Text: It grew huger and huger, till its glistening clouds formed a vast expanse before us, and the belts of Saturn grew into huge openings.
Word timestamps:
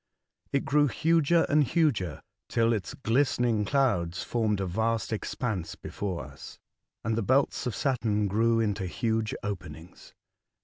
It 0.51 0.65
grew 0.65 0.87
huger 0.87 1.45
and 1.47 1.63
huger, 1.63 2.23
till 2.49 2.73
its 2.73 2.95
glistening 2.95 3.65
clouds 3.65 4.23
formed 4.23 4.59
a 4.59 4.65
vast 4.65 5.13
expanse 5.13 5.75
before 5.75 6.25
us, 6.25 6.57
and 7.03 7.15
the 7.15 7.21
belts 7.21 7.67
of 7.67 7.75
Saturn 7.75 8.25
grew 8.27 8.59
into 8.59 8.87
huge 8.87 9.35
openings. 9.43 10.15